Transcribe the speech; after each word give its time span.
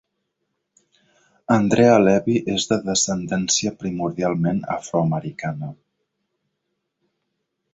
Andrea 1.55 1.99
Levy 2.05 2.37
és 2.53 2.65
de 2.71 2.79
descendència 2.87 3.73
primordialment 3.83 4.63
afroamericana. 4.77 5.71